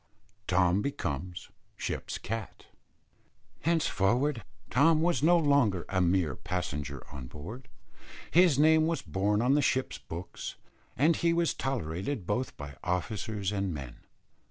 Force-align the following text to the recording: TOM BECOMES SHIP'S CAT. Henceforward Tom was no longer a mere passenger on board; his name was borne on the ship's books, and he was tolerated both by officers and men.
TOM 0.47 0.81
BECOMES 0.81 1.49
SHIP'S 1.77 2.17
CAT. 2.17 2.65
Henceforward 3.59 4.43
Tom 4.71 4.99
was 5.03 5.21
no 5.21 5.37
longer 5.37 5.85
a 5.89 6.01
mere 6.01 6.33
passenger 6.35 7.05
on 7.11 7.27
board; 7.27 7.67
his 8.31 8.57
name 8.57 8.87
was 8.87 9.03
borne 9.03 9.43
on 9.43 9.53
the 9.53 9.61
ship's 9.61 9.99
books, 9.99 10.55
and 10.97 11.17
he 11.17 11.33
was 11.33 11.53
tolerated 11.53 12.25
both 12.25 12.57
by 12.57 12.75
officers 12.83 13.51
and 13.51 13.75
men. 13.75 13.97